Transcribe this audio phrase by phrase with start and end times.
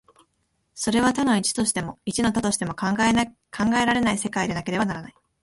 [0.73, 3.13] それは多の一としても、一の多としても考え
[3.85, 5.15] られない世界でなければならない。